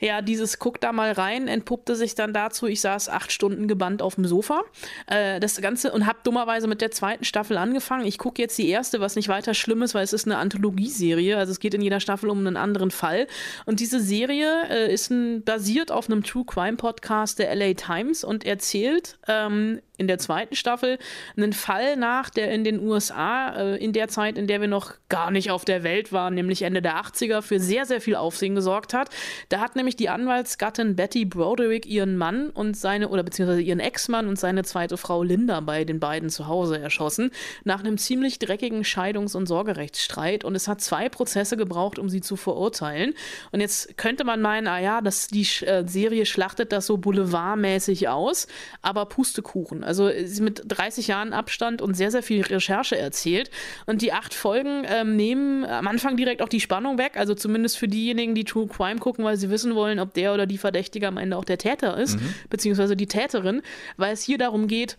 [0.00, 4.00] Ja, dieses Guck da mal rein entpuppte sich dann dazu, ich saß acht Stunden gebannt
[4.02, 4.62] auf dem Sofa.
[5.06, 8.06] Äh, das Ganze und habe dummerweise mit der zweiten Staffel angefangen.
[8.06, 11.36] Ich gucke jetzt die erste, was nicht weiter schlimm ist, weil es ist eine Anthologieserie.
[11.36, 13.26] Also es geht in jeder Staffel um einen anderen Fall.
[13.66, 18.22] Und diese Serie äh, ist ein, basiert auf einem True Crime Podcast der LA Times
[18.22, 20.98] und erzählt ähm, in der zweiten Staffel
[21.36, 24.94] einen Fall nach, der in den USA äh, in der Zeit, in der wir noch
[25.08, 28.54] gar nicht auf der Welt waren, nämlich Ende der 80er, für sehr, sehr viel Aufsehen
[28.54, 29.10] gesorgt hat.
[29.48, 34.26] Da hat nämlich die Anwaltsgattin Betty Broderick ihren Mann und seine, oder beziehungsweise ihren Ex-Mann
[34.26, 37.30] und seine zweite Frau Linda bei den beiden zu Hause erschossen,
[37.64, 40.44] nach einem ziemlich dreckigen Scheidungs- und Sorgerechtsstreit.
[40.44, 43.14] Und es hat zwei Prozesse gebraucht, um sie zu verurteilen.
[43.52, 48.08] Und jetzt könnte man meinen, ah ja, das, die äh, Serie schlachtet das so boulevardmäßig
[48.08, 48.46] aus,
[48.82, 49.84] aber Pustekuchen.
[49.84, 53.50] Also sie mit 30 Jahren Abstand und sehr, sehr viel Recherche erzählt.
[53.86, 57.12] Und die acht Folgen ähm, nehmen am Anfang direkt auch die Spannung weg.
[57.16, 60.44] Also zumindest für diejenigen, die True Crime gucken, weil sie wissen wollen, ob der oder
[60.46, 62.34] die Verdächtige am Ende auch der Täter ist, Mhm.
[62.50, 63.62] beziehungsweise die Täterin,
[63.96, 64.98] weil es hier darum geht,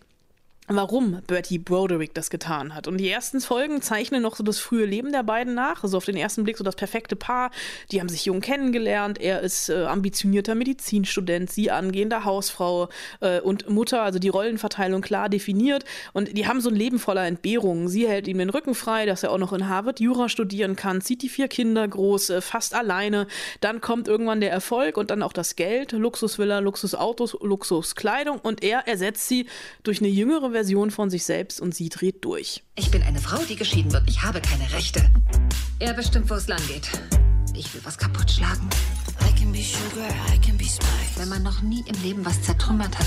[0.76, 2.86] warum Bertie Broderick das getan hat.
[2.86, 5.82] Und die ersten Folgen zeichnen noch so das frühe Leben der beiden nach.
[5.82, 7.50] Also auf den ersten Blick so das perfekte Paar.
[7.90, 9.20] Die haben sich jung kennengelernt.
[9.20, 12.88] Er ist äh, ambitionierter Medizinstudent, sie angehende Hausfrau
[13.20, 14.02] äh, und Mutter.
[14.02, 15.84] Also die Rollenverteilung klar definiert.
[16.12, 17.88] Und die haben so ein Leben voller Entbehrungen.
[17.88, 21.00] Sie hält ihm den Rücken frei, dass er auch noch in Harvard Jura studieren kann,
[21.00, 23.26] zieht die vier Kinder groß, äh, fast alleine.
[23.60, 25.92] Dann kommt irgendwann der Erfolg und dann auch das Geld.
[25.92, 28.38] Luxusvilla, Luxusautos, Luxuskleidung.
[28.38, 29.46] Und er ersetzt sie
[29.82, 32.62] durch eine jüngere Version Version von sich selbst und sie dreht durch.
[32.74, 34.02] Ich bin eine Frau, die geschieden wird.
[34.10, 35.10] Ich habe keine Rechte.
[35.78, 36.90] Er bestimmt, wo es lang geht.
[37.54, 38.68] Ich will was kaputt schlagen.
[41.16, 43.06] Wenn man noch nie im Leben was zertrümmert hat,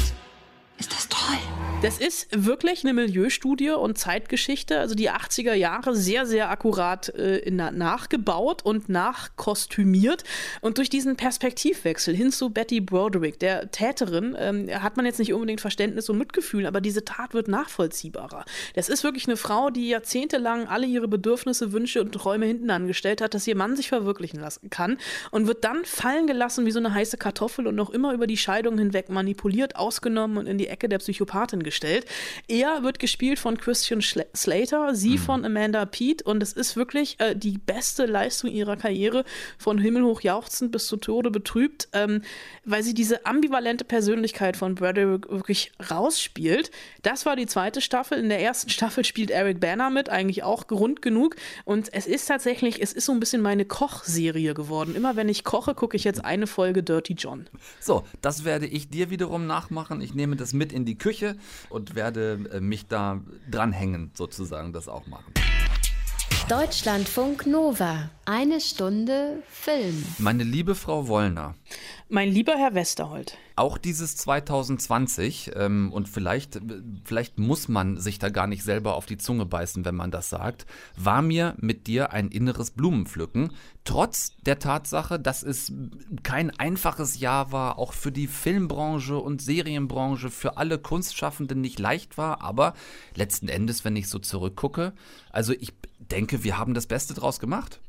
[0.79, 1.37] ist das toll.
[1.83, 4.79] Das ist wirklich eine Milieustudie und Zeitgeschichte.
[4.79, 10.23] Also die 80er Jahre sehr, sehr akkurat äh, nachgebaut und nachkostümiert.
[10.61, 15.33] Und durch diesen Perspektivwechsel hin zu Betty Broderick, der Täterin, ähm, hat man jetzt nicht
[15.33, 18.45] unbedingt Verständnis und Mitgefühl, aber diese Tat wird nachvollziehbarer.
[18.75, 23.19] Das ist wirklich eine Frau, die jahrzehntelang alle ihre Bedürfnisse, Wünsche und Träume hinten angestellt
[23.19, 24.99] hat, dass ihr Mann sich verwirklichen lassen kann
[25.31, 28.37] und wird dann fallen gelassen wie so eine heiße Kartoffel und noch immer über die
[28.37, 31.72] Scheidung hinweg manipuliert, ausgenommen und in die Ecke der Psychopathin gestellt.
[32.47, 35.17] Er wird gespielt von Christian Slater, sie mhm.
[35.17, 39.25] von Amanda Pete und es ist wirklich äh, die beste Leistung ihrer Karriere,
[39.57, 42.21] von himmelhoch jauchzend bis zu Tode betrübt, ähm,
[42.65, 46.71] weil sie diese ambivalente Persönlichkeit von Bradley wirklich rausspielt.
[47.01, 48.19] Das war die zweite Staffel.
[48.19, 52.27] In der ersten Staffel spielt Eric Banner mit, eigentlich auch rund genug und es ist
[52.27, 54.95] tatsächlich, es ist so ein bisschen meine Kochserie geworden.
[54.95, 57.47] Immer wenn ich koche, gucke ich jetzt eine Folge Dirty John.
[57.79, 60.01] So, das werde ich dir wiederum nachmachen.
[60.01, 61.35] Ich nehme das mit in die Küche
[61.69, 65.33] und werde äh, mich da dranhängen, sozusagen, das auch machen.
[66.49, 68.09] Deutschlandfunk Nova.
[68.25, 70.03] Eine Stunde Film.
[70.17, 71.55] Meine liebe Frau Wollner.
[72.09, 73.37] Mein lieber Herr Westerholt.
[73.55, 76.59] Auch dieses 2020, ähm, und vielleicht,
[77.05, 80.29] vielleicht muss man sich da gar nicht selber auf die Zunge beißen, wenn man das
[80.29, 80.65] sagt,
[80.97, 83.51] war mir mit dir ein inneres Blumenpflücken.
[83.85, 85.71] Trotz der Tatsache, dass es
[86.23, 92.17] kein einfaches Jahr war, auch für die Filmbranche und Serienbranche, für alle Kunstschaffenden nicht leicht
[92.17, 92.73] war, aber
[93.13, 94.93] letzten Endes, wenn ich so zurückgucke,
[95.31, 97.82] also ich denke, wir haben das Beste draus gemacht.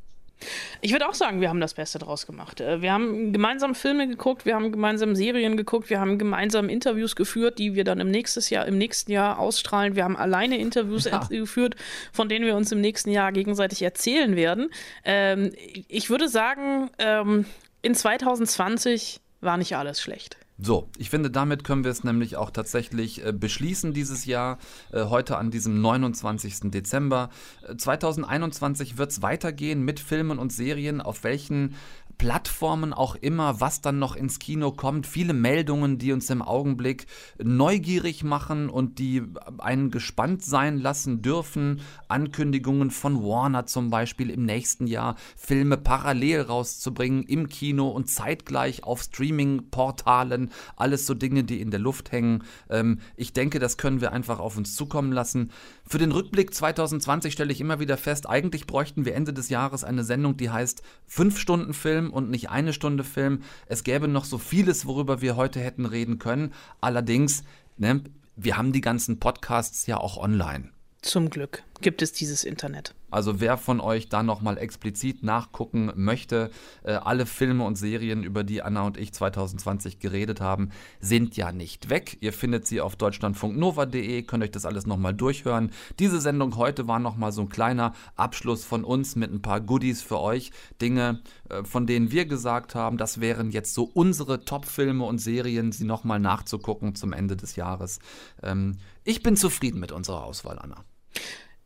[0.80, 2.60] Ich würde auch sagen, wir haben das Beste draus gemacht.
[2.60, 7.16] Äh, wir haben gemeinsam Filme geguckt, wir haben gemeinsam Serien geguckt, wir haben gemeinsam Interviews
[7.16, 9.96] geführt, die wir dann im, nächstes Jahr, im nächsten Jahr ausstrahlen.
[9.96, 11.18] Wir haben alleine Interviews ja.
[11.30, 11.76] geführt,
[12.12, 14.70] von denen wir uns im nächsten Jahr gegenseitig erzählen werden.
[15.04, 15.52] Ähm,
[15.88, 17.46] ich würde sagen, ähm,
[17.82, 20.38] in 2020 war nicht alles schlecht.
[20.56, 24.58] So, ich finde, damit können wir es nämlich auch tatsächlich äh, beschließen dieses Jahr,
[24.92, 26.70] äh, heute an diesem 29.
[26.70, 27.30] Dezember.
[27.68, 31.74] Äh, 2021 wird es weitergehen mit Filmen und Serien, auf welchen
[32.18, 35.06] Plattformen auch immer, was dann noch ins Kino kommt.
[35.06, 37.06] Viele Meldungen, die uns im Augenblick
[37.42, 39.22] neugierig machen und die
[39.58, 41.80] einen gespannt sein lassen dürfen.
[42.08, 48.84] Ankündigungen von Warner zum Beispiel im nächsten Jahr, Filme parallel rauszubringen im Kino und zeitgleich
[48.84, 50.50] auf Streaming-Portalen.
[50.76, 52.44] Alles so Dinge, die in der Luft hängen.
[52.70, 55.50] Ähm, ich denke, das können wir einfach auf uns zukommen lassen.
[55.86, 59.84] Für den Rückblick 2020 stelle ich immer wieder fest, eigentlich bräuchten wir Ende des Jahres
[59.84, 63.42] eine Sendung, die heißt 5 Stunden Film und nicht eine Stunde Film.
[63.66, 66.54] Es gäbe noch so vieles, worüber wir heute hätten reden können.
[66.80, 67.44] Allerdings,
[67.76, 68.02] ne,
[68.34, 70.70] wir haben die ganzen Podcasts ja auch online.
[71.02, 72.94] Zum Glück gibt es dieses Internet.
[73.14, 76.50] Also wer von euch da nochmal explizit nachgucken möchte,
[76.82, 81.52] äh, alle Filme und Serien, über die Anna und ich 2020 geredet haben, sind ja
[81.52, 82.18] nicht weg.
[82.20, 85.70] Ihr findet sie auf deutschlandfunknova.de, könnt euch das alles nochmal durchhören.
[86.00, 90.02] Diese Sendung heute war nochmal so ein kleiner Abschluss von uns mit ein paar Goodies
[90.02, 90.50] für euch.
[90.82, 95.70] Dinge, äh, von denen wir gesagt haben, das wären jetzt so unsere Top-Filme und Serien,
[95.70, 98.00] sie nochmal nachzugucken zum Ende des Jahres.
[98.42, 100.84] Ähm, ich bin zufrieden mit unserer Auswahl, Anna.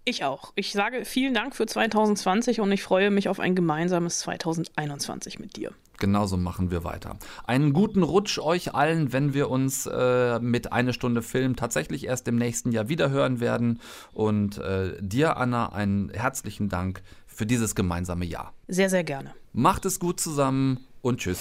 [0.09, 0.53] Ich auch.
[0.55, 5.57] Ich sage vielen Dank für 2020 und ich freue mich auf ein gemeinsames 2021 mit
[5.57, 5.73] dir.
[5.99, 7.19] Genauso machen wir weiter.
[7.47, 12.27] Einen guten Rutsch euch allen, wenn wir uns äh, mit eine Stunde Film tatsächlich erst
[12.27, 13.81] im nächsten Jahr wiederhören werden.
[14.15, 18.55] Und äh, dir, Anna, einen herzlichen Dank für dieses gemeinsame Jahr.
[18.67, 19.35] Sehr, sehr gerne.
[19.53, 21.41] Macht es gut zusammen und tschüss.